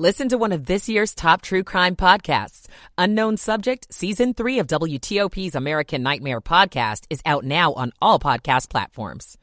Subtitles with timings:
[0.00, 2.68] Listen to one of this year's top true crime podcasts.
[2.96, 8.70] Unknown Subject, Season 3 of WTOP's American Nightmare podcast is out now on all podcast
[8.70, 9.36] platforms.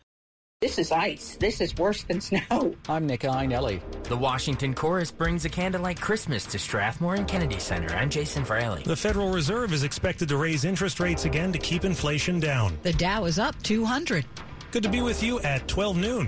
[0.60, 1.38] This is ice.
[1.40, 2.74] This is worse than snow.
[2.90, 3.82] I'm Nick Iannelli.
[4.06, 7.94] The Washington Chorus brings a candlelight Christmas to Strathmore and Kennedy Center.
[7.94, 8.82] I'm Jason Fraley.
[8.82, 12.80] The Federal Reserve is expected to raise interest rates again to keep inflation down.
[12.82, 14.26] The Dow is up 200.
[14.72, 16.28] Good to be with you at 12 noon.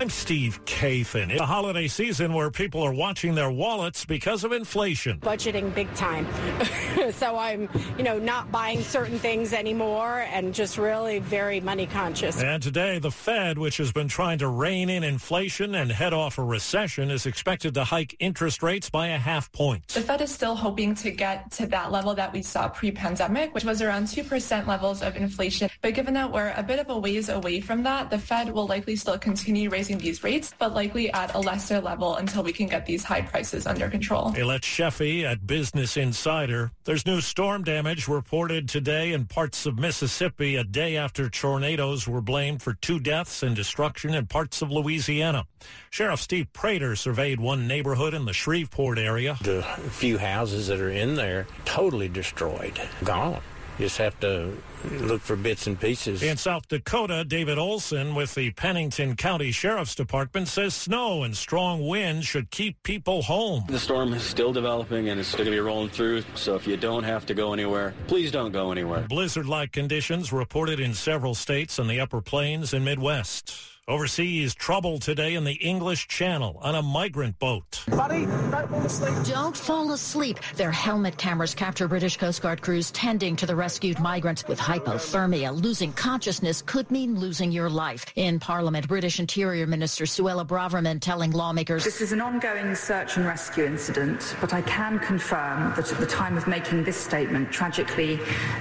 [0.00, 1.30] I'm Steve Kathan.
[1.30, 5.20] It's a holiday season where people are watching their wallets because of inflation.
[5.20, 6.26] Budgeting big time.
[7.12, 12.42] so I'm, you know, not buying certain things anymore and just really very money conscious.
[12.42, 16.36] And today, the Fed, which has been trying to rein in inflation and head off
[16.36, 19.86] a recession, is expected to hike interest rates by a half point.
[19.88, 23.64] The Fed is still hoping to get to that level that we saw pre-pandemic, which
[23.64, 25.70] was around 2% levels of inflation.
[25.80, 28.66] But given that we're a bit of a ways away from that, the Fed will
[28.66, 32.66] likely still continue raising these rates, but likely at a lesser level until we can
[32.66, 34.32] get these high prices under control.
[34.32, 36.70] Ayelet Sheffey at Business Insider.
[36.84, 42.20] There's new storm damage reported today in parts of Mississippi a day after tornadoes were
[42.20, 45.46] blamed for two deaths and destruction in parts of Louisiana.
[45.90, 49.36] Sheriff Steve Prator surveyed one neighborhood in the Shreveport area.
[49.42, 53.40] The few houses that are in there totally destroyed, gone.
[53.78, 54.56] You just have to
[54.90, 56.22] look for bits and pieces.
[56.22, 61.86] In South Dakota, David Olson with the Pennington County Sheriff's Department says snow and strong
[61.86, 63.64] winds should keep people home.
[63.68, 66.66] The storm is still developing and it's still going to be rolling through, so if
[66.66, 69.06] you don't have to go anywhere, please don't go anywhere.
[69.08, 73.54] Blizzard-like conditions reported in several states in the upper plains and Midwest.
[73.88, 77.82] Overseas, trouble today in the English Channel on a migrant boat.
[77.88, 79.26] Buddy, don't fall asleep.
[79.26, 80.38] Don't fall asleep.
[80.54, 85.52] Their helmet cameras capture British Coast Guard crews tending to the rescued migrants with hypothermia.
[85.62, 88.06] Losing consciousness could mean losing your life.
[88.16, 93.26] In Parliament, British Interior Minister Suella Braverman telling lawmakers This is an ongoing search and
[93.26, 98.16] rescue incident, but I can confirm that at the time of making this statement, tragically,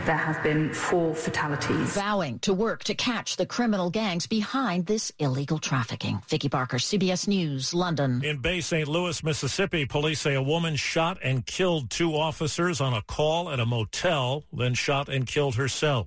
[0.06, 1.94] there have been four fatalities.
[1.94, 6.22] Vowing to work to catch the criminal gangs behind this illegal trafficking.
[6.28, 8.24] Vicki Barker, CBS News, London.
[8.24, 8.88] In Bay St.
[8.88, 13.60] Louis, Mississippi, police say a woman shot and killed two officers on a call at
[13.60, 16.01] a motel, then shot and killed herself.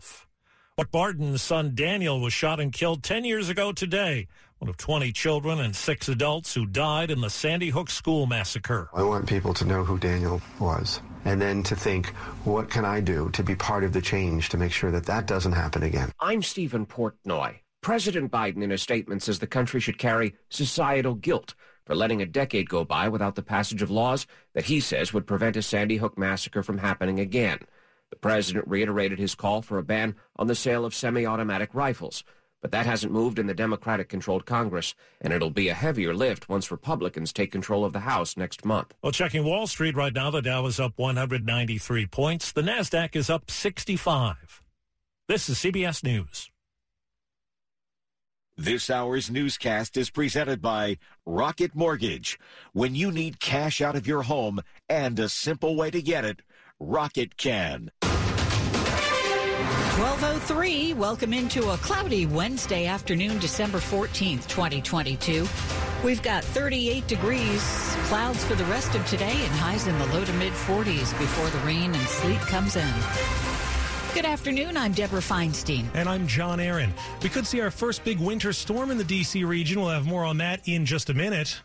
[0.76, 4.26] What Barden's son Daniel was shot and killed 10 years ago today.
[4.58, 8.88] One of 20 children and six adults who died in the Sandy Hook school massacre.
[8.92, 12.08] I want people to know who Daniel was and then to think,
[12.44, 15.26] what can I do to be part of the change to make sure that that
[15.26, 16.10] doesn't happen again?
[16.18, 17.60] I'm Stephen Portnoy.
[17.80, 22.26] President Biden, in a statement, says the country should carry societal guilt for letting a
[22.26, 25.98] decade go by without the passage of laws that he says would prevent a Sandy
[25.98, 27.58] Hook massacre from happening again.
[28.14, 32.22] The president reiterated his call for a ban on the sale of semi-automatic rifles,
[32.62, 36.70] but that hasn't moved in the Democratic-controlled Congress, and it'll be a heavier lift once
[36.70, 38.94] Republicans take control of the House next month.
[39.02, 42.52] Well, checking Wall Street right now, the Dow is up 193 points.
[42.52, 44.62] The Nasdaq is up 65.
[45.26, 46.52] This is CBS News.
[48.56, 52.38] This hour's newscast is presented by Rocket Mortgage.
[52.72, 56.42] When you need cash out of your home and a simple way to get it,
[56.80, 57.90] Rocket can.
[59.54, 65.46] 1203, welcome into a cloudy Wednesday afternoon, December 14th, 2022.
[66.04, 67.62] We've got 38 degrees,
[68.08, 71.48] clouds for the rest of today, and highs in the low to mid 40s before
[71.48, 72.92] the rain and sleet comes in.
[74.14, 74.76] Good afternoon.
[74.76, 75.86] I'm Deborah Feinstein.
[75.94, 76.92] And I'm John Aaron.
[77.22, 79.44] We could see our first big winter storm in the D.C.
[79.44, 79.80] region.
[79.80, 81.60] We'll have more on that in just a minute.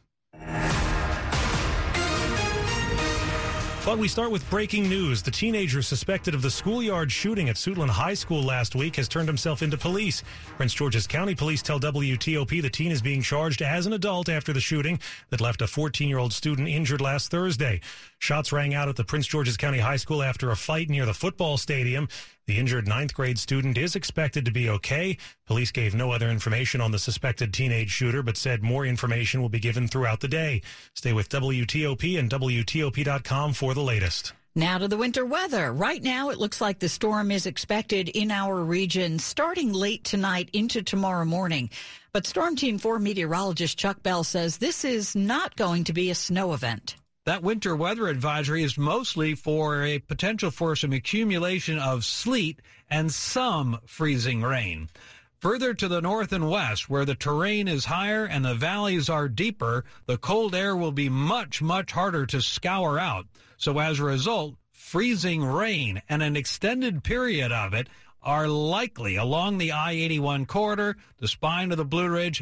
[3.85, 5.23] But we start with breaking news.
[5.23, 9.27] The teenager suspected of the schoolyard shooting at Suitland High School last week has turned
[9.27, 10.21] himself into police.
[10.57, 14.51] Prince George's County Police tell WTOP the teen is being charged as an adult after
[14.51, 17.79] the shooting that left a 14 year old student injured last Thursday.
[18.19, 21.13] Shots rang out at the Prince George's County High School after a fight near the
[21.13, 22.09] football stadium.
[22.47, 25.17] The injured ninth grade student is expected to be okay.
[25.47, 29.49] Police gave no other information on the suspected teenage shooter, but said more information will
[29.49, 30.61] be given throughout the day.
[30.95, 34.33] Stay with WTOP and WTOP.com for the latest.
[34.53, 35.71] Now to the winter weather.
[35.71, 40.49] Right now, it looks like the storm is expected in our region starting late tonight
[40.51, 41.69] into tomorrow morning.
[42.11, 46.15] But Storm Team 4 meteorologist Chuck Bell says this is not going to be a
[46.15, 46.95] snow event.
[47.29, 52.59] That winter weather advisory is mostly for a potential for some accumulation of sleet
[52.89, 54.89] and some freezing rain.
[55.37, 59.29] Further to the north and west, where the terrain is higher and the valleys are
[59.29, 63.27] deeper, the cold air will be much, much harder to scour out.
[63.57, 67.89] So as a result, freezing rain and an extended period of it
[68.23, 72.41] are likely along the I 81 corridor, the spine of the Blue Ridge.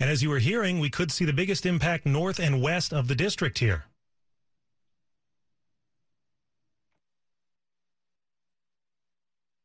[0.00, 3.08] And as you were hearing, we could see the biggest impact north and west of
[3.08, 3.84] the district here.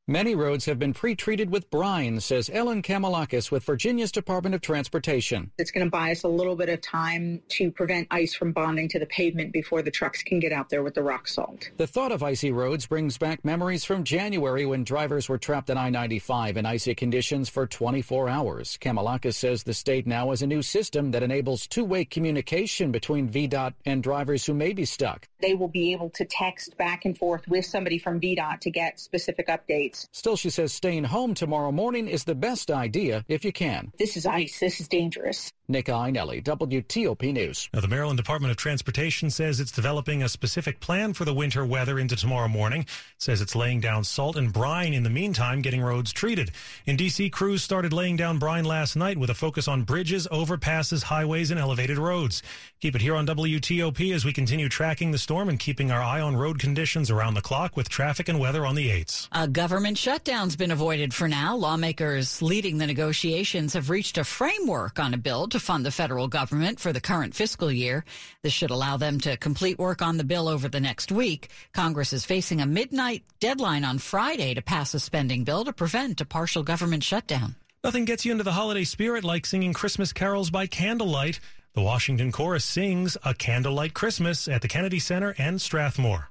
[0.09, 5.51] Many roads have been pre-treated with brine, says Ellen Kamilakis with Virginia's Department of Transportation.
[5.59, 8.89] It's going to buy us a little bit of time to prevent ice from bonding
[8.89, 11.69] to the pavement before the trucks can get out there with the rock salt.
[11.77, 15.77] The thought of icy roads brings back memories from January when drivers were trapped on
[15.77, 18.79] I-95 in icy conditions for 24 hours.
[18.81, 23.75] Kamilakis says the state now has a new system that enables two-way communication between VDOT
[23.85, 25.27] and drivers who may be stuck.
[25.39, 28.99] They will be able to text back and forth with somebody from VDOT to get
[28.99, 29.98] specific updates.
[30.11, 33.91] Still, she says staying home tomorrow morning is the best idea if you can.
[33.97, 34.59] This is ice.
[34.59, 35.51] This is dangerous.
[35.69, 37.69] Nick Iannelli, WTOP News.
[37.71, 41.63] Now, the Maryland Department of Transportation says it's developing a specific plan for the winter
[41.63, 42.81] weather into tomorrow morning.
[42.81, 42.87] It
[43.19, 46.51] says it's laying down salt and brine in the meantime, getting roads treated.
[46.87, 51.03] In D.C., crews started laying down brine last night with a focus on bridges, overpasses,
[51.03, 52.41] highways, and elevated roads.
[52.81, 56.19] Keep it here on WTOP as we continue tracking the storm and keeping our eye
[56.19, 59.27] on road conditions around the clock with traffic and weather on the 8s.
[59.31, 61.55] A government shutdown's been avoided for now.
[61.55, 66.27] Lawmakers leading the negotiations have reached a framework on a bill to fund the federal
[66.27, 68.05] government for the current fiscal year.
[68.41, 71.49] This should allow them to complete work on the bill over the next week.
[71.73, 76.21] Congress is facing a midnight deadline on Friday to pass a spending bill to prevent
[76.21, 77.55] a partial government shutdown.
[77.83, 81.39] Nothing gets you into the holiday spirit like singing Christmas carols by candlelight.
[81.73, 86.29] The Washington Chorus sings A Candlelight Christmas at the Kennedy Center and Strathmore.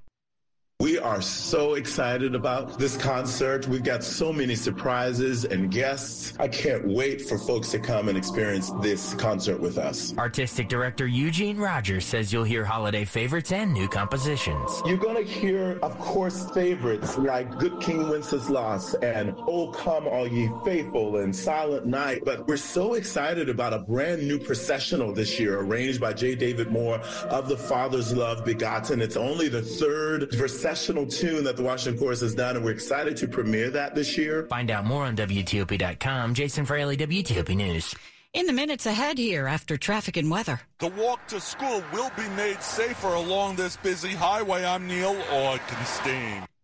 [0.80, 3.66] We are so excited about this concert.
[3.66, 6.34] We've got so many surprises and guests.
[6.38, 10.16] I can't wait for folks to come and experience this concert with us.
[10.16, 14.80] Artistic director Eugene Rogers says you'll hear holiday favorites and new compositions.
[14.86, 20.28] You're going to hear, of course, favorites like Good King Wenceslas and Oh Come All
[20.28, 22.22] Ye Faithful and Silent Night.
[22.24, 26.36] But we're so excited about a brand new processional this year arranged by J.
[26.36, 27.00] David Moore
[27.30, 29.02] of the Father's Love Begotten.
[29.02, 30.30] It's only the third
[30.68, 34.18] processional tune that the Washington Chorus has done, and we're excited to premiere that this
[34.18, 34.46] year.
[34.48, 36.34] Find out more on WTOP.com.
[36.34, 37.94] Jason Fraley, WTOP News.
[38.34, 40.60] In the minutes ahead here after traffic and weather.
[40.80, 44.64] The walk to school will be made safer along this busy highway.
[44.66, 46.46] I'm Neil Augenstein.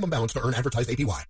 [0.09, 1.25] balance to earn advertised APY.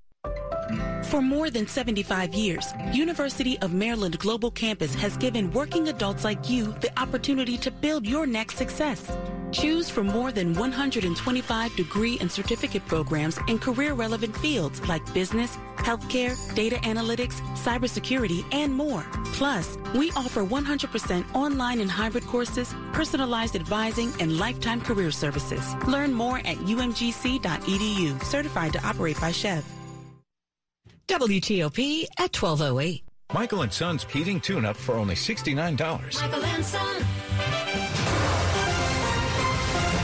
[1.11, 6.49] For more than 75 years, University of Maryland Global Campus has given working adults like
[6.49, 9.11] you the opportunity to build your next success.
[9.51, 15.57] Choose from more than 125 degree and certificate programs in career relevant fields like business,
[15.75, 19.05] healthcare, data analytics, cybersecurity, and more.
[19.33, 25.75] Plus, we offer 100% online and hybrid courses, personalized advising, and lifetime career services.
[25.89, 29.81] Learn more at umgc.edu, certified to operate by SCHEV.
[31.11, 33.03] WTOP at 1208.
[33.33, 36.21] Michael and Son's heating tune-up for only $69.
[36.21, 37.06] Michael and Son.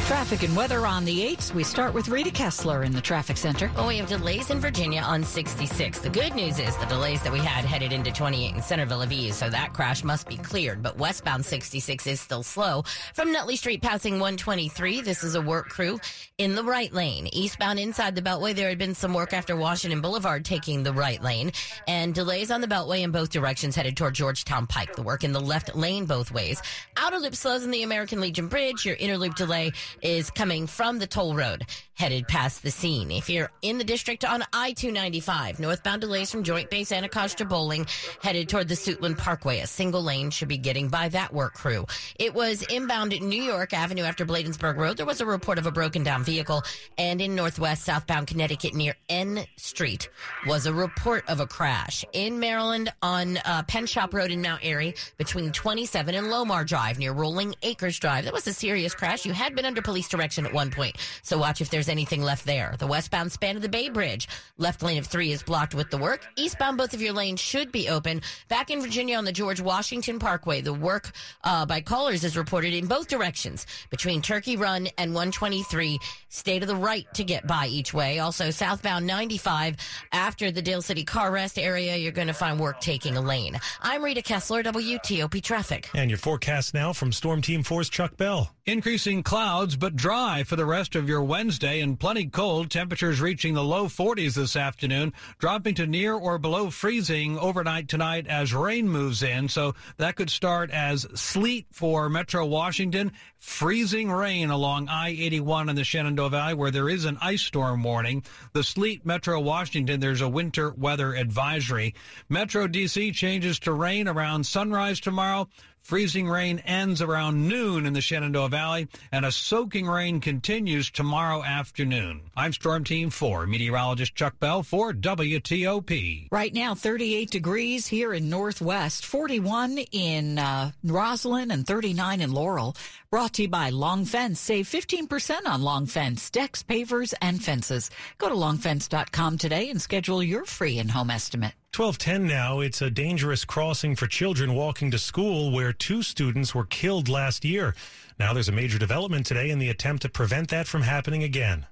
[0.07, 1.53] Traffic and weather on the 8s.
[1.53, 3.69] We start with Rita Kessler in the traffic center.
[3.75, 5.99] Well, we have delays in Virginia on 66.
[5.99, 9.11] The good news is the delays that we had headed into 28 in Centreville of
[9.33, 10.81] so that crash must be cleared.
[10.81, 12.85] But westbound 66 is still slow.
[13.13, 15.99] From Nutley Street passing 123, this is a work crew
[16.37, 17.27] in the right lane.
[17.33, 21.21] Eastbound inside the Beltway, there had been some work after Washington Boulevard taking the right
[21.21, 21.51] lane,
[21.85, 24.95] and delays on the Beltway in both directions headed toward Georgetown Pike.
[24.95, 26.61] The work in the left lane both ways.
[26.95, 28.85] Outer loop slows in the American Legion Bridge.
[28.85, 31.65] Your inner loop delay is coming from the toll road
[31.97, 33.09] headed past the scene.
[33.09, 37.87] If you're in the district on I-295, northbound delays from Joint Base Anacostia Bolling
[38.21, 39.59] headed toward the Suitland Parkway.
[39.59, 41.85] A single lane should be getting by that work crew.
[42.19, 44.97] It was inbound at New York Avenue after Bladensburg Road.
[44.97, 46.61] There was a report of a broken down vehicle
[46.99, 50.09] and in northwest southbound Connecticut near N Street
[50.45, 52.05] was a report of a crash.
[52.13, 56.99] In Maryland on uh, Penn Shop Road in Mount Airy between 27 and Lomar Drive
[56.99, 58.25] near Rolling Acres Drive.
[58.25, 59.25] That was a serious crash.
[59.25, 60.95] You had been under police direction at one point.
[61.23, 62.75] So watch if there's anything left there.
[62.77, 64.27] The westbound span of the Bay Bridge.
[64.58, 66.25] Left lane of three is blocked with the work.
[66.36, 68.22] Eastbound, both of your lanes should be open.
[68.48, 71.12] Back in Virginia on the George Washington Parkway, the work
[71.44, 76.00] uh, by callers is reported in both directions between Turkey Run and 123.
[76.29, 78.20] Stay to the right to get by each way.
[78.20, 79.77] Also, southbound 95
[80.12, 83.60] after the Dale City car rest area, you're going to find work taking a lane.
[83.82, 85.89] I'm Rita Kessler, WTOP Traffic.
[85.94, 88.51] And your forecast now from Storm Team 4's Chuck Bell.
[88.65, 92.69] Increasing clouds, but dry for the rest of your Wednesday and plenty cold.
[92.69, 98.27] Temperatures reaching the low 40s this afternoon, dropping to near or below freezing overnight tonight
[98.27, 99.50] as rain moves in.
[99.50, 105.84] So that could start as sleet for Metro Washington, freezing rain along I-81 in the
[105.84, 108.24] Shenandoah Valley where there is an ice storm warning.
[108.53, 111.96] The sleet Metro Washington, there's a winter weather advisory.
[112.29, 115.48] Metro DC changes to rain around sunrise tomorrow.
[115.88, 121.41] Freezing rain ends around noon in the Shenandoah Valley, and a soaking rain continues tomorrow
[121.41, 122.24] afternoon.
[122.36, 126.27] I'm Storm Team 4, meteorologist Chuck Bell for WTOP.
[126.29, 132.75] Right now, 38 degrees here in Northwest, 41 in uh, Rosslyn, and 39 in Laurel.
[133.10, 134.41] Brought to you by Long Fence.
[134.41, 137.89] Save 15% on Long Fence, decks, pavers, and fences.
[138.17, 141.53] Go to longfence.com today and schedule your free in-home estimate.
[141.75, 142.59] 1210 now.
[142.59, 147.45] It's a dangerous crossing for children walking to school where two students were killed last
[147.45, 147.75] year.
[148.19, 151.67] Now there's a major development today in the attempt to prevent that from happening again.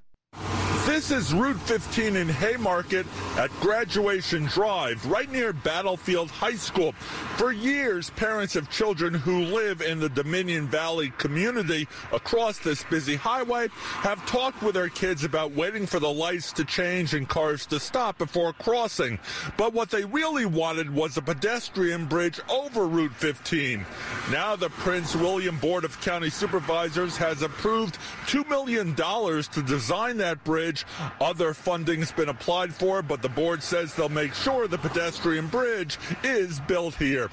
[0.95, 6.93] This is Route 15 in Haymarket at Graduation Drive, right near Battlefield High School.
[7.35, 13.17] For years, parents of children who live in the Dominion Valley community across this busy
[13.17, 17.65] highway have talked with their kids about waiting for the lights to change and cars
[17.65, 19.19] to stop before crossing.
[19.57, 23.85] But what they really wanted was a pedestrian bridge over Route 15.
[24.31, 27.97] Now the Prince William Board of County Supervisors has approved
[28.27, 30.84] $2 million to design that bridge
[31.21, 35.97] other funding's been applied for, but the board says they'll make sure the pedestrian bridge
[36.23, 37.29] is built here.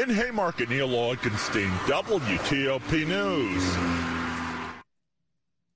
[0.00, 4.23] In Haymarket, Neil Augenstein, WTOP News.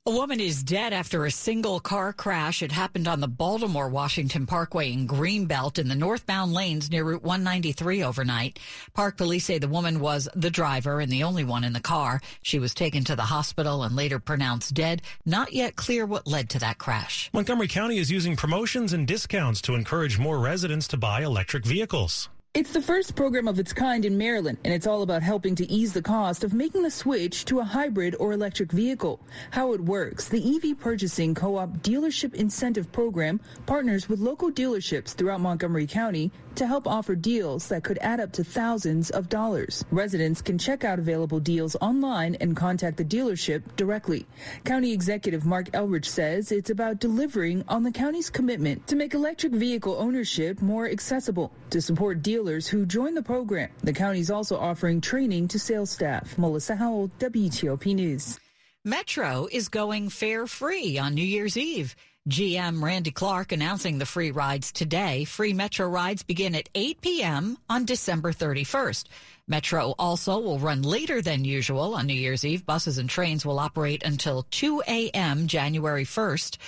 [0.09, 2.63] A woman is dead after a single car crash.
[2.63, 7.23] It happened on the Baltimore Washington Parkway in Greenbelt in the northbound lanes near Route
[7.23, 8.59] 193 overnight.
[8.95, 12.23] Park police say the woman was the driver and the only one in the car.
[12.41, 15.03] She was taken to the hospital and later pronounced dead.
[15.27, 17.29] Not yet clear what led to that crash.
[17.35, 22.31] Montgomery County is using promotions and discounts to encourage more residents to buy electric vehicles.
[22.55, 25.71] It's the first program of its kind in Maryland, and it's all about helping to
[25.71, 29.21] ease the cost of making the switch to a hybrid or electric vehicle.
[29.51, 35.43] How it works, the EV Purchasing Co-op Dealership Incentive Program partners with local dealerships throughout
[35.43, 39.85] Montgomery County to help offer deals that could add up to thousands of dollars.
[39.93, 44.27] Residents can check out available deals online and contact the dealership directly.
[44.65, 49.53] County Executive Marc Elrich says it's about delivering on the county's commitment to make electric
[49.53, 51.53] vehicle ownership more accessible.
[51.71, 55.91] To support dealers who join the program, the county is also offering training to sales
[55.91, 56.37] staff.
[56.37, 58.37] Melissa Howell, WTOP News.
[58.85, 61.95] Metro is going fare free on New Year's Eve.
[62.29, 65.25] GM Randy Clarke announcing the free rides today.
[65.25, 67.57] Free Metro rides begin at 8 p.m.
[67.71, 69.05] on December 31st.
[69.47, 72.67] Metro also will run later than usual on New Year's Eve.
[72.67, 75.47] Buses and trains will operate until 2 a.m.
[75.47, 76.59] January 1st.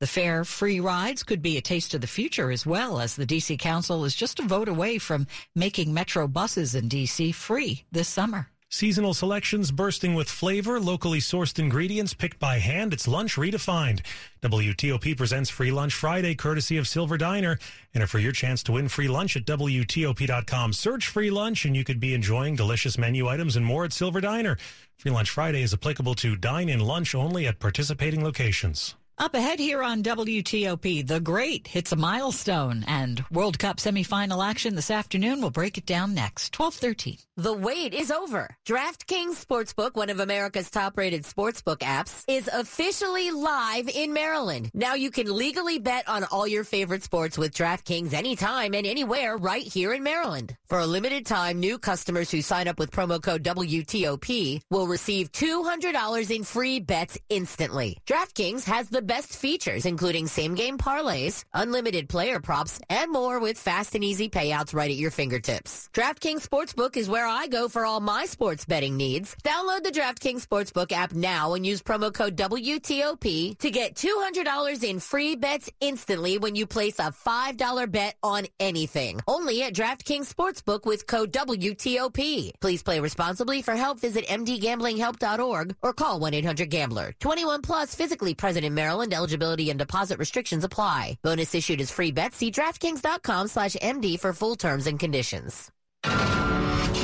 [0.00, 3.26] The fare free rides could be a taste of the future as well as the
[3.26, 8.08] DC Council is just a vote away from making Metro buses in DC free this
[8.08, 8.51] summer.
[8.74, 12.94] Seasonal selections bursting with flavor, locally sourced ingredients picked by hand.
[12.94, 14.00] It's lunch redefined.
[14.40, 17.58] WTOP presents Free Lunch Friday, courtesy of Silver Diner.
[17.94, 20.72] Enter for your chance to win free lunch at WTOP.com.
[20.72, 24.22] Search free lunch and you could be enjoying delicious menu items and more at Silver
[24.22, 24.56] Diner.
[24.96, 28.94] Free Lunch Friday is applicable to dine in lunch only at participating locations.
[29.18, 34.74] Up ahead here on WTOP, the great hits a milestone and World Cup semifinal action
[34.74, 35.40] this afternoon.
[35.40, 36.58] We'll break it down next.
[36.58, 37.18] 1213.
[37.36, 38.56] The wait is over.
[38.66, 44.70] DraftKings Sportsbook, one of America's top rated sportsbook apps, is officially live in Maryland.
[44.74, 49.36] Now you can legally bet on all your favorite sports with DraftKings anytime and anywhere
[49.36, 50.56] right here in Maryland.
[50.66, 55.30] For a limited time, new customers who sign up with promo code WTOP will receive
[55.32, 57.98] $200 in free bets instantly.
[58.06, 63.58] DraftKings has the best features, including same game parlays, unlimited player props, and more with
[63.58, 65.90] fast and easy payouts right at your fingertips.
[65.92, 69.36] DraftKings Sportsbook is where I go for all my sports betting needs.
[69.44, 74.98] Download the DraftKings Sportsbook app now and use promo code WTOP to get $200 in
[74.98, 79.20] free bets instantly when you place a $5 bet on anything.
[79.28, 82.52] Only at DraftKings Sportsbook with code WTOP.
[82.62, 83.60] Please play responsibly.
[83.60, 87.12] For help, visit mdgamblinghelp.org or call 1-800-GAMBLER.
[87.20, 88.91] 21 plus, physically present in Maryland.
[89.00, 91.18] And eligibility and deposit restrictions apply.
[91.22, 92.36] Bonus issued as free bets.
[92.36, 95.70] See DraftKings.com slash MD for full terms and conditions.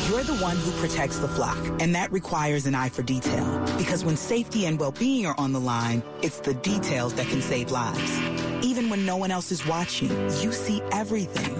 [0.08, 3.46] You're the one who protects the flock, and that requires an eye for detail.
[3.76, 7.70] Because when safety and well-being are on the line, it's the details that can save
[7.70, 8.47] lives.
[8.62, 10.10] Even when no one else is watching,
[10.40, 11.54] you see everything.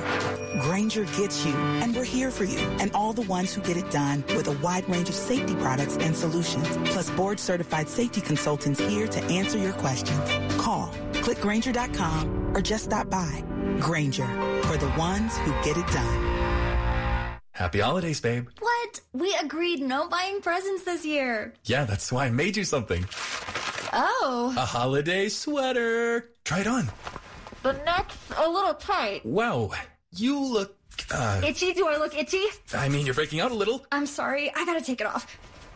[0.63, 3.91] Grainger gets you, and we're here for you, and all the ones who get it
[3.91, 9.07] done with a wide range of safety products and solutions, plus board-certified safety consultants here
[9.07, 10.19] to answer your questions.
[10.57, 13.45] Call, clickgrainger.com, or just stop by.
[13.79, 14.27] Grainger,
[14.63, 16.25] for the ones who get it done.
[17.53, 18.49] Happy holidays, babe.
[18.61, 19.01] What?
[19.13, 21.55] We agreed no buying presents this year.
[21.65, 23.05] Yeah, that's why I made you something.
[23.93, 24.55] Oh.
[24.57, 26.31] A holiday sweater.
[26.49, 26.91] Try it on.
[27.63, 29.21] The neck's a little tight.
[29.27, 29.71] Wow.
[30.17, 30.75] You look.
[31.13, 31.75] Uh, itchy?
[31.75, 32.43] Do I look itchy?
[32.73, 33.85] I mean, you're breaking out a little.
[33.93, 34.51] I'm sorry.
[34.57, 35.27] I gotta take it off.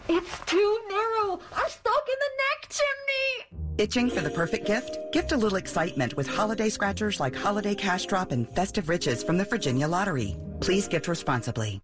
[0.08, 1.40] It's too narrow.
[1.54, 3.76] I'm stuck in the neck chimney.
[3.76, 4.96] Itching for the perfect gift?
[5.12, 9.36] Gift a little excitement with holiday scratchers like Holiday Cash Drop and Festive Riches from
[9.36, 10.38] the Virginia Lottery.
[10.62, 11.82] Please gift responsibly.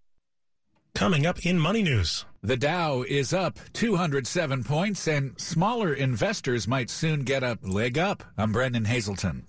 [0.94, 2.24] Coming up in Money News.
[2.42, 8.24] The Dow is up 207 points, and smaller investors might soon get a leg up.
[8.36, 9.42] I'm Brennan Haselton.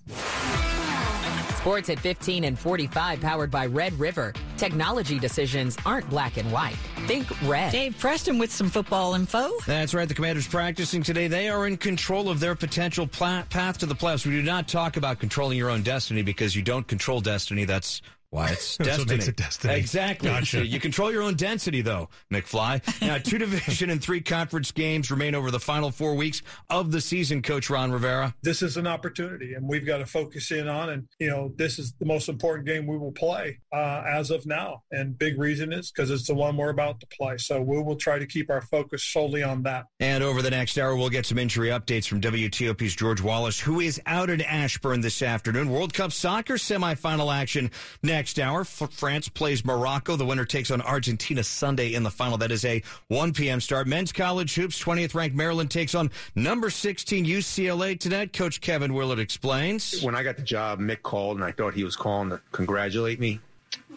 [1.57, 4.33] Sports at 15 and 45, powered by Red River.
[4.57, 6.77] Technology decisions aren't black and white.
[7.05, 7.71] Think red.
[7.71, 9.51] Dave Preston with some football info.
[9.67, 10.07] That's right.
[10.07, 11.27] The Commanders practicing today.
[11.27, 14.25] They are in control of their potential pla- path to the playoffs.
[14.25, 17.65] We do not talk about controlling your own destiny because you don't control destiny.
[17.65, 18.97] That's why it's destiny.
[18.99, 19.73] what makes it destiny.
[19.75, 20.29] Exactly.
[20.29, 20.45] Gotcha.
[20.45, 23.01] So you control your own density, though, McFly.
[23.01, 27.01] Now, two division and three conference games remain over the final four weeks of the
[27.01, 28.35] season, Coach Ron Rivera.
[28.43, 30.89] This is an opportunity, and we've got to focus in on.
[30.89, 34.45] And you know, this is the most important game we will play uh, as of
[34.45, 34.83] now.
[34.91, 37.37] And big reason is because it's the one we're about to play.
[37.37, 39.85] So we will try to keep our focus solely on that.
[39.99, 43.79] And over the next hour, we'll get some injury updates from WTOP's George Wallace, who
[43.79, 45.69] is out in Ashburn this afternoon.
[45.69, 47.71] World Cup soccer semifinal action
[48.03, 48.61] next hour.
[48.61, 50.15] F- France plays Morocco.
[50.15, 52.37] The winner takes on Argentina Sunday in the final.
[52.37, 53.61] That is a 1 p.m.
[53.61, 53.87] start.
[53.87, 58.33] Men's college hoops, 20th ranked Maryland takes on number 16 UCLA tonight.
[58.33, 60.01] Coach Kevin Willard explains.
[60.01, 63.19] When I got the job, Mick called and I thought he was calling to congratulate
[63.19, 63.39] me.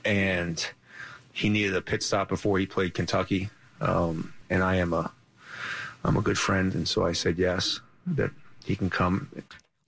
[0.04, 0.64] And
[1.32, 3.50] he needed a pit stop before he played Kentucky.
[3.80, 5.10] Um, and I am a,
[6.04, 6.74] I'm a good friend.
[6.74, 8.30] And so I said yes, that
[8.64, 9.28] he can come.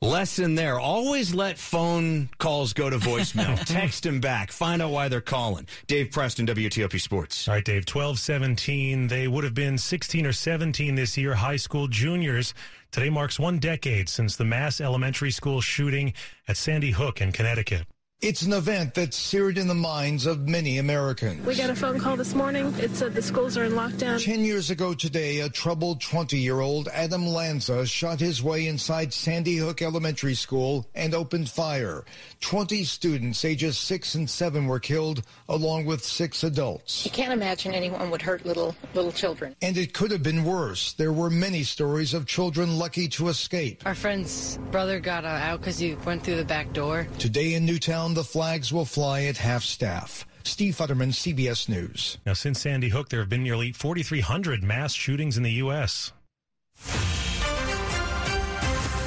[0.05, 0.79] Lesson there.
[0.79, 3.59] Always let phone calls go to voicemail.
[3.65, 4.53] Text them back.
[4.53, 5.67] Find out why they're calling.
[5.87, 7.49] Dave Preston, WTOP Sports.
[7.49, 9.09] All right, Dave, 12 17.
[9.09, 12.53] They would have been 16 or 17 this year, high school juniors.
[12.91, 16.13] Today marks one decade since the mass elementary school shooting
[16.47, 17.87] at Sandy Hook in Connecticut.
[18.25, 21.45] It's an event that's seared in the minds of many Americans.
[21.45, 22.73] We got a phone call this morning.
[22.79, 24.25] It said the schools are in lockdown.
[24.25, 29.13] Ten years ago today, a troubled 20 year old Adam Lanza shot his way inside
[29.13, 32.07] Sandy Hook Elementary School and opened fire.
[32.41, 37.05] 20 students ages six and seven were killed, along with six adults.
[37.05, 39.55] You can't imagine anyone would hurt little little children.
[39.61, 40.95] And it could have been worse.
[40.95, 43.83] There were many stories of children lucky to escape.
[43.85, 47.07] Our friend's brother got uh, out because he went through the back door.
[47.19, 50.27] Today in Newtown, the flags will fly at half staff.
[50.45, 52.19] Steve Futterman, CBS News.
[52.27, 56.13] Now, since Sandy Hook, there have been nearly 4,300 mass shootings in the U.S.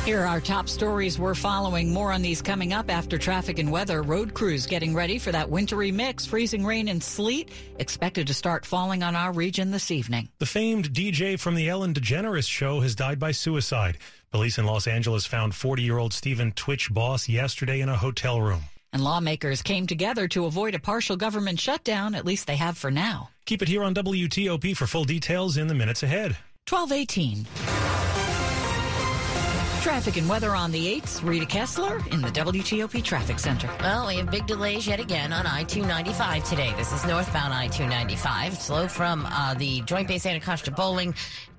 [0.07, 1.91] Here are our top stories we're following.
[1.91, 4.01] More on these coming up after traffic and weather.
[4.01, 6.25] Road crews getting ready for that wintry mix.
[6.25, 10.29] Freezing rain and sleet expected to start falling on our region this evening.
[10.39, 13.97] The famed DJ from the Ellen DeGeneres show has died by suicide.
[14.31, 18.39] Police in Los Angeles found 40 year old Stephen Twitch Boss yesterday in a hotel
[18.39, 18.63] room.
[18.93, 22.15] And lawmakers came together to avoid a partial government shutdown.
[22.15, 23.29] At least they have for now.
[23.45, 26.37] Keep it here on WTOP for full details in the minutes ahead.
[26.69, 27.45] 1218.
[29.81, 31.25] Traffic and weather on the 8th.
[31.25, 33.69] Rita Kessler in the WTOP Traffic Center.
[33.79, 36.73] Well, we have big delays yet again on I 295 today.
[36.75, 38.57] This is northbound I 295.
[38.59, 41.15] Slow from uh, the Joint Base Anacostia Bolling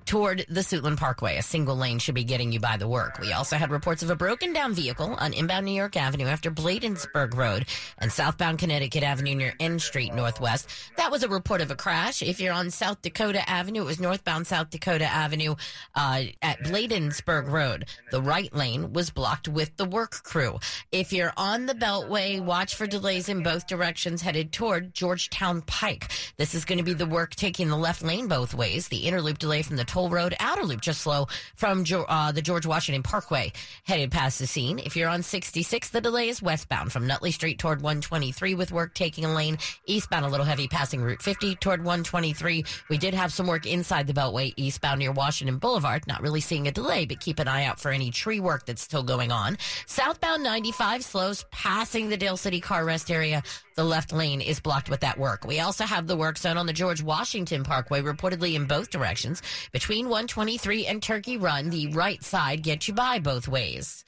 [0.09, 1.37] toward the Suitland Parkway.
[1.37, 3.19] A single lane should be getting you by the work.
[3.19, 6.49] We also had reports of a broken down vehicle on inbound New York Avenue after
[6.49, 7.67] Bladensburg Road
[7.99, 10.67] and southbound Connecticut Avenue near N Street Northwest.
[10.97, 12.23] That was a report of a crash.
[12.23, 15.53] If you're on South Dakota Avenue, it was northbound South Dakota Avenue
[15.93, 17.85] uh, at Bladensburg Road.
[18.09, 20.57] The right lane was blocked with the work crew.
[20.91, 26.11] If you're on the Beltway, watch for delays in both directions headed toward Georgetown Pike.
[26.37, 28.87] This is going to be the work taking the left lane both ways.
[28.87, 32.41] The inner loop delay from the toll road, outer loop just slow from uh, the
[32.41, 33.51] George Washington Parkway
[33.83, 34.79] headed past the scene.
[34.79, 38.93] If you're on 66, the delay is westbound from Nutley Street toward 123 with work
[38.93, 39.57] taking a lane
[39.87, 42.63] eastbound a little heavy passing Route 50 toward 123.
[42.89, 46.05] We did have some work inside the Beltway eastbound near Washington Boulevard.
[46.07, 48.81] Not really seeing a delay, but keep an eye out for any tree work that's
[48.81, 49.57] still going on.
[49.87, 53.41] Southbound 95 slows passing the Dale City car rest area.
[53.75, 55.45] The left lane is blocked with that work.
[55.45, 59.41] We also have the work zone on the George Washington Parkway, reportedly in both directions.
[59.79, 64.03] Between 123 and Turkey Run, the right side gets you by both ways.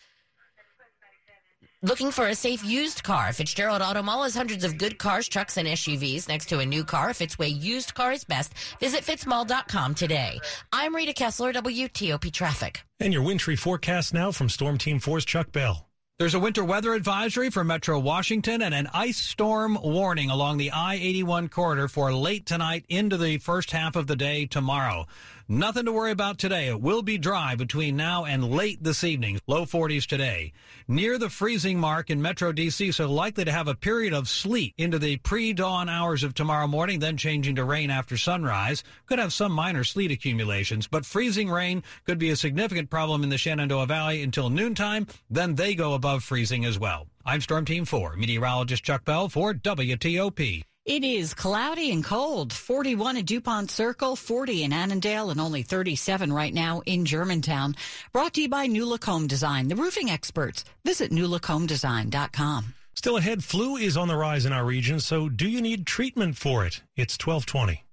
[1.81, 3.31] Looking for a safe used car?
[3.31, 6.83] Fitzgerald Auto Mall has hundreds of good cars, trucks, and SUVs next to a new
[6.83, 7.09] car.
[7.09, 10.41] If it's way used car is best, visit fitzmall.com today.
[10.73, 12.81] I'm Rita Kessler, WTOP Traffic.
[12.99, 15.87] And your wintry forecast now from Storm Team 4's Chuck Bell.
[16.21, 20.69] There's a winter weather advisory for Metro Washington and an ice storm warning along the
[20.69, 25.07] I 81 corridor for late tonight into the first half of the day tomorrow.
[25.53, 26.69] Nothing to worry about today.
[26.69, 29.37] It will be dry between now and late this evening.
[29.47, 30.53] Low 40s today.
[30.87, 34.73] Near the freezing mark in Metro DC, so likely to have a period of sleet
[34.77, 38.81] into the pre-dawn hours of tomorrow morning, then changing to rain after sunrise.
[39.07, 43.29] Could have some minor sleet accumulations, but freezing rain could be a significant problem in
[43.29, 45.05] the Shenandoah Valley until noontime.
[45.29, 47.07] Then they go above freezing as well.
[47.25, 50.63] I'm Storm Team 4, meteorologist Chuck Bell for WTOP.
[50.83, 52.51] It is cloudy and cold.
[52.51, 57.75] 41 at DuPont Circle, 40 in Annandale, and only 37 right now in Germantown.
[58.11, 60.65] Brought to you by New Look Home Design, the roofing experts.
[60.83, 62.73] Visit newlookhomedesign.com.
[62.95, 66.35] Still ahead, flu is on the rise in our region, so do you need treatment
[66.35, 66.81] for it?
[66.95, 67.83] It's 1220.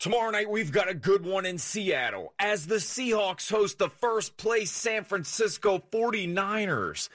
[0.00, 4.36] Tomorrow night, we've got a good one in Seattle as the Seahawks host the first
[4.36, 7.08] place San Francisco 49ers.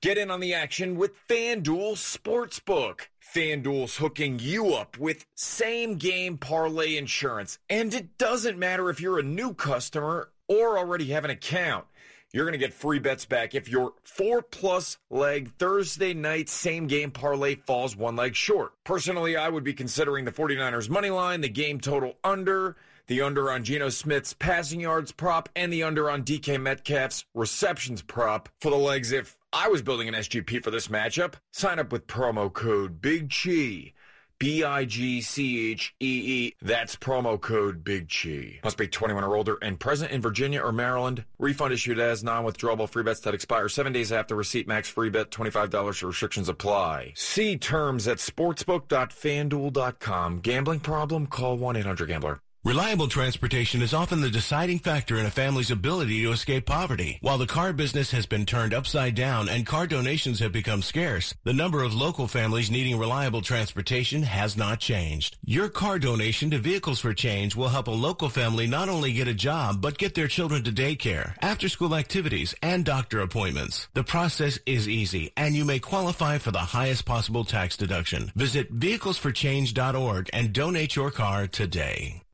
[0.00, 3.06] Get in on the action with FanDuel Sportsbook.
[3.34, 7.58] FanDuel's hooking you up with same game parlay insurance.
[7.68, 11.84] And it doesn't matter if you're a new customer or already have an account.
[12.32, 16.86] You're going to get free bets back if your four plus leg Thursday night same
[16.86, 18.72] game parlay falls one leg short.
[18.84, 22.76] Personally, I would be considering the 49ers money line, the game total under,
[23.08, 28.02] the under on Geno Smith's passing yards prop, and the under on DK Metcalf's receptions
[28.02, 31.34] prop for the legs if I was building an SGP for this matchup.
[31.52, 33.94] Sign up with promo code Big Chee.
[34.38, 36.54] B I G C H E E.
[36.62, 38.60] That's promo code Big Chee.
[38.62, 41.24] Must be 21 or older and present in Virginia or Maryland.
[41.40, 44.68] Refund issued as non withdrawable free bets that expire seven days after receipt.
[44.68, 46.06] Max free bet $25.
[46.06, 47.14] Restrictions apply.
[47.16, 50.40] See terms at sportsbook.fanduel.com.
[50.40, 51.26] Gambling problem?
[51.26, 52.40] Call 1 800 Gambler.
[52.68, 57.16] Reliable transportation is often the deciding factor in a family's ability to escape poverty.
[57.22, 61.32] While the car business has been turned upside down and car donations have become scarce,
[61.44, 65.38] the number of local families needing reliable transportation has not changed.
[65.42, 69.28] Your car donation to Vehicles for Change will help a local family not only get
[69.28, 73.88] a job, but get their children to daycare, after school activities, and doctor appointments.
[73.94, 78.30] The process is easy, and you may qualify for the highest possible tax deduction.
[78.36, 82.24] Visit vehiclesforchange.org and donate your car today.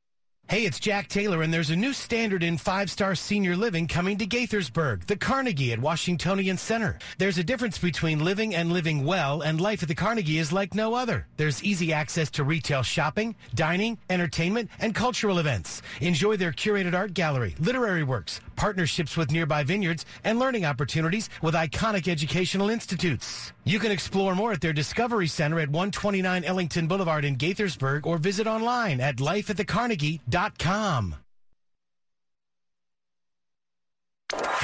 [0.46, 4.18] Hey, it's Jack Taylor, and there's a new standard in five star senior living coming
[4.18, 6.98] to Gaithersburg, the Carnegie at Washingtonian Center.
[7.16, 10.74] There's a difference between living and living well, and life at the Carnegie is like
[10.74, 11.26] no other.
[11.38, 15.80] There's easy access to retail shopping, dining, entertainment, and cultural events.
[16.02, 21.54] Enjoy their curated art gallery, literary works, partnerships with nearby vineyards, and learning opportunities with
[21.54, 23.54] iconic educational institutes.
[23.64, 28.18] You can explore more at their Discovery Center at 129 Ellington Boulevard in Gaithersburg or
[28.18, 30.34] visit online at lifeatthecarnegie.com.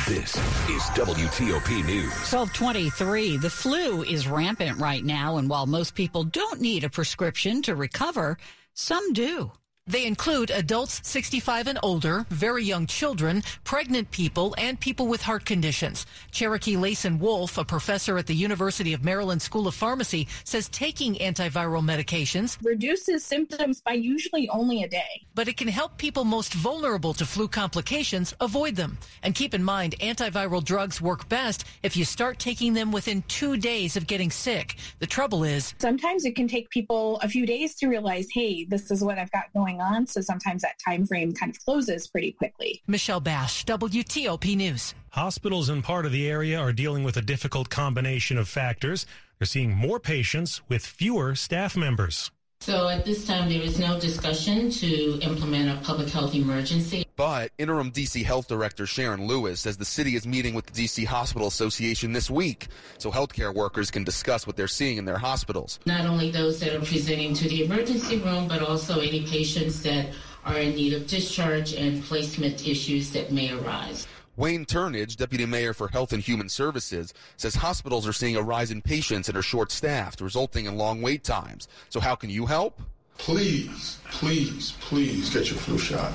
[0.08, 0.34] This
[0.68, 2.10] is WTOP News.
[2.32, 3.36] 1223.
[3.36, 7.76] The flu is rampant right now, and while most people don't need a prescription to
[7.76, 8.36] recover,
[8.74, 9.52] some do.
[9.90, 15.44] They include adults 65 and older, very young children, pregnant people, and people with heart
[15.44, 16.06] conditions.
[16.30, 21.16] Cherokee Layson Wolf, a professor at the University of Maryland School of Pharmacy, says taking
[21.16, 25.26] antiviral medications reduces symptoms by usually only a day.
[25.34, 28.96] But it can help people most vulnerable to flu complications avoid them.
[29.24, 33.56] And keep in mind, antiviral drugs work best if you start taking them within two
[33.56, 34.76] days of getting sick.
[35.00, 38.92] The trouble is, sometimes it can take people a few days to realize, hey, this
[38.92, 40.06] is what I've got going going on.
[40.06, 42.82] So sometimes that time frame kind of closes pretty quickly.
[42.86, 44.94] Michelle Basch, WTOP News.
[45.10, 49.06] Hospitals in part of the area are dealing with a difficult combination of factors.
[49.38, 52.30] They're seeing more patients with fewer staff members.
[52.62, 57.06] So at this time, there is no discussion to implement a public health emergency.
[57.16, 61.06] But interim DC Health Director Sharon Lewis says the city is meeting with the DC
[61.06, 62.68] Hospital Association this week
[62.98, 65.80] so healthcare workers can discuss what they're seeing in their hospitals.
[65.86, 70.08] Not only those that are presenting to the emergency room, but also any patients that
[70.44, 74.06] are in need of discharge and placement issues that may arise.
[74.36, 78.70] Wayne Turnage, Deputy Mayor for Health and Human Services, says hospitals are seeing a rise
[78.70, 81.68] in patients and are short staffed, resulting in long wait times.
[81.88, 82.80] So, how can you help?
[83.18, 86.12] Please, please, please get your flu shot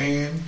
[0.00, 0.42] and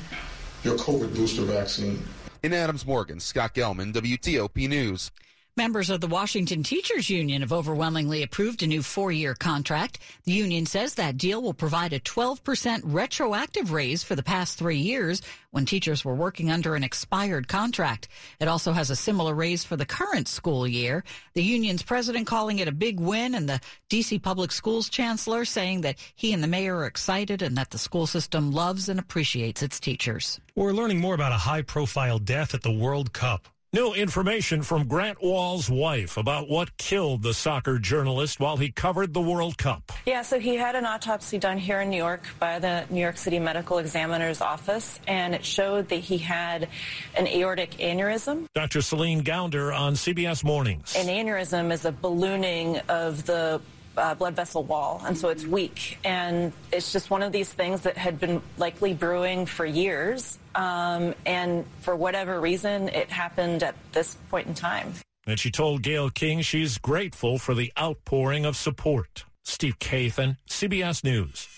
[0.64, 2.02] your COVID booster vaccine.
[2.42, 5.12] In Adams Morgan, Scott Gelman, WTOP News.
[5.54, 9.98] Members of the Washington Teachers Union have overwhelmingly approved a new four year contract.
[10.24, 14.78] The union says that deal will provide a 12% retroactive raise for the past three
[14.78, 18.08] years when teachers were working under an expired contract.
[18.40, 21.04] It also has a similar raise for the current school year.
[21.34, 23.60] The union's president calling it a big win and the
[23.90, 27.78] DC Public Schools chancellor saying that he and the mayor are excited and that the
[27.78, 30.40] school system loves and appreciates its teachers.
[30.54, 33.48] We're learning more about a high profile death at the World Cup.
[33.74, 39.14] New information from Grant Wahl's wife about what killed the soccer journalist while he covered
[39.14, 39.90] the World Cup.
[40.04, 43.16] Yeah, so he had an autopsy done here in New York by the New York
[43.16, 46.68] City Medical Examiner's Office, and it showed that he had
[47.16, 48.44] an aortic aneurysm.
[48.54, 48.82] Dr.
[48.82, 50.94] Celine Gounder on CBS Mornings.
[50.94, 53.58] An aneurysm is a ballooning of the
[53.96, 55.98] uh, blood vessel wall, and so it's weak.
[56.04, 60.38] And it's just one of these things that had been likely brewing for years.
[60.54, 64.94] Um, and for whatever reason, it happened at this point in time.
[65.26, 69.24] And she told Gayle King she's grateful for the outpouring of support.
[69.44, 71.48] Steve Kathan, CBS News.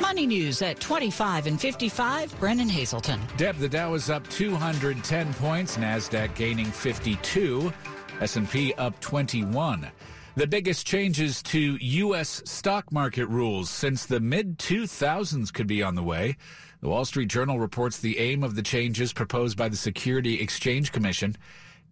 [0.00, 2.40] Money news at 25 and 55.
[2.40, 3.20] Brennan Haselton.
[3.36, 5.76] Deb, the Dow is up 210 points.
[5.76, 7.72] Nasdaq gaining 52.
[8.20, 9.88] S&P up 21.
[10.38, 12.42] The biggest changes to U.S.
[12.44, 16.36] stock market rules since the mid 2000s could be on the way.
[16.80, 20.92] The Wall Street Journal reports the aim of the changes proposed by the Security Exchange
[20.92, 21.36] Commission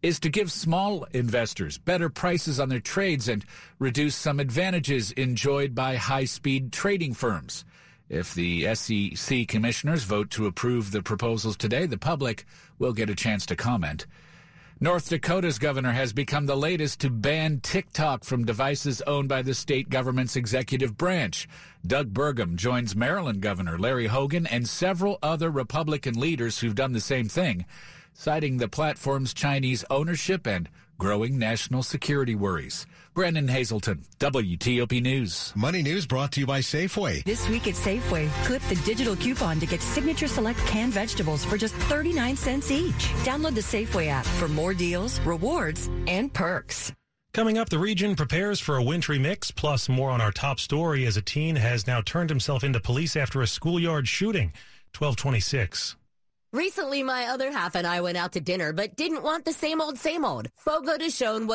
[0.00, 3.44] is to give small investors better prices on their trades and
[3.80, 7.64] reduce some advantages enjoyed by high speed trading firms.
[8.08, 12.46] If the SEC commissioners vote to approve the proposals today, the public
[12.78, 14.06] will get a chance to comment.
[14.78, 19.54] North Dakota's governor has become the latest to ban TikTok from devices owned by the
[19.54, 21.48] state government's executive branch.
[21.86, 27.00] Doug Burgum joins Maryland Governor Larry Hogan and several other Republican leaders who've done the
[27.00, 27.64] same thing,
[28.12, 32.86] citing the platform's Chinese ownership and growing national security worries.
[33.16, 35.50] Brennan Haselton, WTOP News.
[35.56, 37.24] Money News brought to you by Safeway.
[37.24, 41.56] This week at Safeway, clip the digital coupon to get Signature Select canned vegetables for
[41.56, 43.08] just 39 cents each.
[43.24, 46.92] Download the Safeway app for more deals, rewards, and perks.
[47.32, 51.06] Coming up, the region prepares for a wintry mix, plus more on our top story
[51.06, 54.52] as a teen has now turned himself into police after a schoolyard shooting.
[54.94, 55.96] 1226.
[56.56, 59.80] Recently, my other half and I went out to dinner, but didn't want the same
[59.80, 60.48] old, same old.
[60.56, 61.46] Fogo de Chão was